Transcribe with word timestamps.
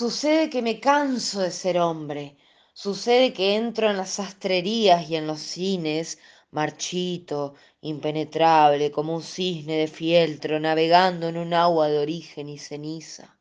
Sucede 0.00 0.48
que 0.48 0.62
me 0.62 0.80
canso 0.80 1.40
de 1.40 1.50
ser 1.50 1.76
hombre. 1.78 2.38
Sucede 2.72 3.34
que 3.34 3.56
entro 3.56 3.90
en 3.90 3.98
las 3.98 4.08
sastrerías 4.08 5.10
y 5.10 5.16
en 5.16 5.26
los 5.26 5.40
cines, 5.40 6.18
marchito, 6.52 7.54
impenetrable, 7.82 8.90
como 8.90 9.14
un 9.14 9.22
cisne 9.22 9.76
de 9.76 9.88
fieltro 9.88 10.58
navegando 10.58 11.28
en 11.28 11.36
un 11.36 11.52
agua 11.52 11.88
de 11.88 11.98
origen 11.98 12.48
y 12.48 12.56
ceniza. 12.56 13.36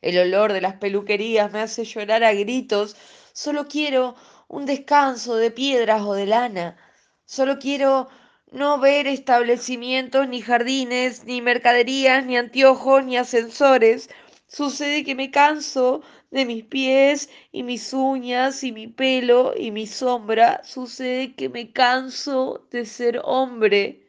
El 0.00 0.18
olor 0.18 0.52
de 0.52 0.60
las 0.60 0.74
peluquerías 0.74 1.50
me 1.50 1.62
hace 1.62 1.84
llorar 1.84 2.22
a 2.22 2.32
gritos. 2.32 2.94
Solo 3.32 3.66
quiero 3.66 4.14
un 4.46 4.66
descanso 4.66 5.34
de 5.34 5.50
piedras 5.50 6.02
o 6.02 6.14
de 6.14 6.26
lana. 6.26 6.76
Solo 7.24 7.58
quiero 7.58 8.08
no 8.52 8.78
ver 8.78 9.08
establecimientos, 9.08 10.28
ni 10.28 10.42
jardines, 10.42 11.24
ni 11.24 11.40
mercaderías, 11.40 12.24
ni 12.24 12.36
anteojos, 12.36 13.04
ni 13.04 13.16
ascensores. 13.16 14.08
Sucede 14.52 15.02
que 15.02 15.14
me 15.14 15.30
canso 15.30 16.02
de 16.30 16.44
mis 16.44 16.62
pies 16.64 17.30
y 17.52 17.62
mis 17.62 17.94
uñas 17.94 18.62
y 18.64 18.70
mi 18.70 18.86
pelo 18.86 19.54
y 19.56 19.70
mi 19.70 19.86
sombra. 19.86 20.62
Sucede 20.62 21.34
que 21.34 21.48
me 21.48 21.72
canso 21.72 22.66
de 22.70 22.84
ser 22.84 23.22
hombre. 23.24 24.06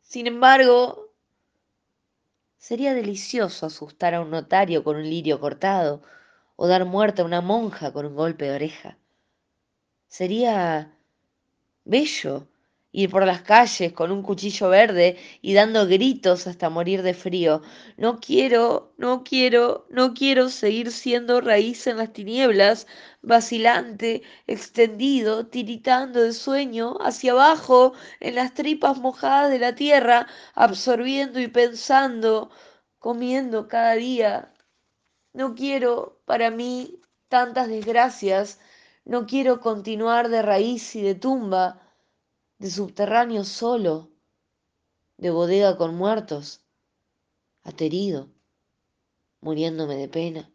Sin 0.00 0.26
embargo, 0.26 1.12
sería 2.56 2.94
delicioso 2.94 3.66
asustar 3.66 4.14
a 4.14 4.22
un 4.22 4.30
notario 4.30 4.82
con 4.82 4.96
un 4.96 5.10
lirio 5.10 5.40
cortado 5.40 6.00
o 6.56 6.66
dar 6.66 6.86
muerte 6.86 7.20
a 7.20 7.26
una 7.26 7.42
monja 7.42 7.92
con 7.92 8.06
un 8.06 8.14
golpe 8.14 8.46
de 8.46 8.54
oreja. 8.54 8.96
Sería 10.08 10.96
bello 11.84 12.48
ir 12.94 13.10
por 13.10 13.26
las 13.26 13.42
calles 13.42 13.92
con 13.92 14.12
un 14.12 14.22
cuchillo 14.22 14.68
verde 14.68 15.18
y 15.42 15.52
dando 15.52 15.86
gritos 15.86 16.46
hasta 16.46 16.70
morir 16.70 17.02
de 17.02 17.12
frío. 17.12 17.60
No 17.96 18.20
quiero, 18.20 18.94
no 18.98 19.24
quiero, 19.24 19.86
no 19.90 20.14
quiero 20.14 20.48
seguir 20.48 20.92
siendo 20.92 21.40
raíz 21.40 21.88
en 21.88 21.96
las 21.96 22.12
tinieblas, 22.12 22.86
vacilante, 23.20 24.22
extendido, 24.46 25.46
tiritando 25.48 26.22
de 26.22 26.32
sueño, 26.32 26.96
hacia 27.00 27.32
abajo, 27.32 27.94
en 28.20 28.36
las 28.36 28.54
tripas 28.54 28.98
mojadas 28.98 29.50
de 29.50 29.58
la 29.58 29.74
tierra, 29.74 30.28
absorbiendo 30.54 31.40
y 31.40 31.48
pensando, 31.48 32.50
comiendo 33.00 33.66
cada 33.66 33.94
día. 33.94 34.54
No 35.32 35.56
quiero 35.56 36.22
para 36.26 36.52
mí 36.52 37.00
tantas 37.28 37.66
desgracias, 37.66 38.60
no 39.04 39.26
quiero 39.26 39.60
continuar 39.60 40.28
de 40.28 40.42
raíz 40.42 40.94
y 40.94 41.02
de 41.02 41.16
tumba, 41.16 41.83
de 42.58 42.70
subterráneo 42.70 43.44
solo, 43.44 44.10
de 45.16 45.30
bodega 45.30 45.76
con 45.76 45.94
muertos, 45.94 46.64
aterido, 47.62 48.28
muriéndome 49.40 49.96
de 49.96 50.08
pena. 50.08 50.50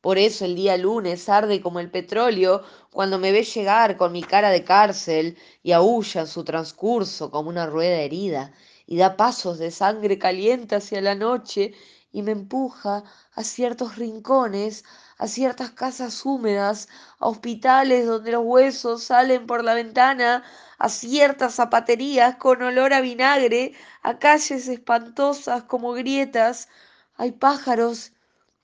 Por 0.00 0.18
eso 0.18 0.44
el 0.44 0.56
día 0.56 0.76
lunes 0.76 1.28
arde 1.28 1.60
como 1.60 1.78
el 1.78 1.88
petróleo 1.88 2.62
cuando 2.90 3.18
me 3.18 3.30
ve 3.30 3.44
llegar 3.44 3.96
con 3.96 4.10
mi 4.10 4.22
cara 4.22 4.50
de 4.50 4.64
cárcel 4.64 5.38
y 5.62 5.70
aúlla 5.70 6.22
en 6.22 6.26
su 6.26 6.42
transcurso 6.42 7.30
como 7.30 7.48
una 7.48 7.66
rueda 7.66 8.00
herida 8.00 8.52
y 8.84 8.96
da 8.96 9.16
pasos 9.16 9.58
de 9.58 9.70
sangre 9.70 10.18
caliente 10.18 10.74
hacia 10.74 11.00
la 11.00 11.14
noche 11.14 11.74
y 12.12 12.22
me 12.22 12.32
empuja 12.32 13.02
a 13.34 13.42
ciertos 13.42 13.96
rincones, 13.96 14.84
a 15.18 15.26
ciertas 15.26 15.70
casas 15.70 16.24
húmedas, 16.26 16.88
a 17.18 17.28
hospitales 17.28 18.06
donde 18.06 18.32
los 18.32 18.44
huesos 18.44 19.04
salen 19.04 19.46
por 19.46 19.64
la 19.64 19.74
ventana, 19.74 20.44
a 20.78 20.88
ciertas 20.88 21.54
zapaterías 21.54 22.36
con 22.36 22.62
olor 22.62 22.92
a 22.92 23.00
vinagre, 23.00 23.72
a 24.02 24.18
calles 24.18 24.68
espantosas 24.68 25.62
como 25.64 25.92
grietas. 25.92 26.68
Hay 27.16 27.32
pájaros 27.32 28.12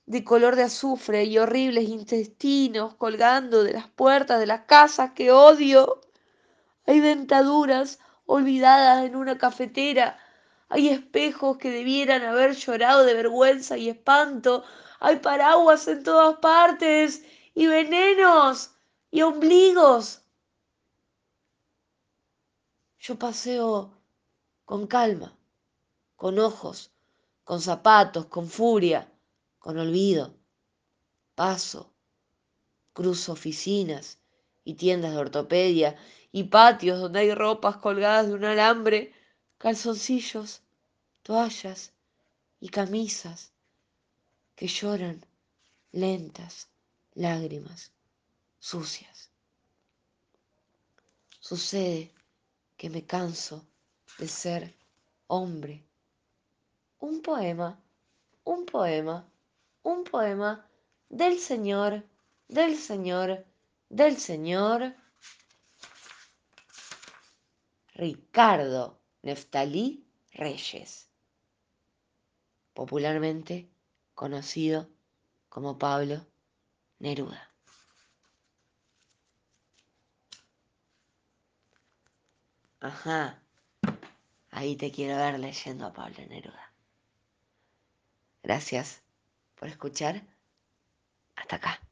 de 0.05 0.23
color 0.23 0.55
de 0.55 0.63
azufre 0.63 1.23
y 1.25 1.37
horribles 1.37 1.89
intestinos 1.89 2.95
colgando 2.95 3.63
de 3.63 3.73
las 3.73 3.87
puertas 3.87 4.39
de 4.39 4.47
las 4.47 4.61
casas 4.61 5.11
que 5.11 5.31
odio. 5.31 6.01
Hay 6.85 6.99
dentaduras 6.99 7.99
olvidadas 8.25 9.05
en 9.05 9.15
una 9.15 9.37
cafetera. 9.37 10.19
Hay 10.69 10.89
espejos 10.89 11.57
que 11.57 11.71
debieran 11.71 12.23
haber 12.23 12.55
llorado 12.55 13.03
de 13.03 13.15
vergüenza 13.15 13.77
y 13.77 13.89
espanto. 13.89 14.63
Hay 14.99 15.17
paraguas 15.17 15.87
en 15.87 16.03
todas 16.03 16.37
partes 16.37 17.23
y 17.55 17.65
venenos 17.67 18.71
y 19.09 19.23
ombligos. 19.23 20.21
Yo 22.99 23.17
paseo 23.17 23.91
con 24.65 24.85
calma, 24.85 25.35
con 26.15 26.37
ojos, 26.37 26.91
con 27.43 27.61
zapatos, 27.61 28.25
con 28.25 28.47
furia, 28.47 29.11
con 29.57 29.79
olvido. 29.79 30.35
Paso, 31.33 31.91
cruzo 32.93 33.31
oficinas 33.31 34.19
y 34.63 34.75
tiendas 34.75 35.13
de 35.13 35.17
ortopedia 35.17 35.95
y 36.31 36.43
patios 36.43 36.99
donde 36.99 37.21
hay 37.21 37.33
ropas 37.33 37.77
colgadas 37.77 38.27
de 38.27 38.33
un 38.33 38.45
alambre, 38.45 39.13
calzoncillos, 39.59 40.61
toallas 41.21 41.91
y 42.61 42.69
camisas 42.69 43.51
que 44.55 44.67
lloran 44.67 45.23
lentas 45.91 46.69
lágrimas 47.13 47.91
sucias. 48.57 49.29
Sucede 51.41 52.11
que 52.77 52.89
me 52.89 53.05
canso 53.05 53.65
de 54.17 54.29
ser 54.29 54.73
hombre. 55.27 55.83
Un 56.99 57.21
poema, 57.21 57.77
un 58.45 58.65
poema, 58.65 59.29
un 59.83 60.03
poema 60.05 60.65
del 61.09 61.37
Señor, 61.37 62.05
del 62.47 62.77
Señor, 62.77 63.45
del 63.89 64.17
Señor 64.17 64.95
Ricardo 67.93 68.98
Neftalí 69.21 70.05
Reyes, 70.31 71.09
popularmente 72.73 73.69
conocido 74.13 74.89
como 75.49 75.77
Pablo 75.77 76.25
Neruda. 76.99 77.53
Ajá, 82.81 83.43
ahí 84.51 84.75
te 84.77 84.91
quiero 84.91 85.17
ver 85.17 85.39
leyendo 85.39 85.85
a 85.85 85.93
Pablo 85.93 86.25
Neruda. 86.27 86.73
Gracias 88.43 89.01
por 89.55 89.67
escuchar. 89.67 90.23
Hasta 91.35 91.57
acá. 91.57 91.88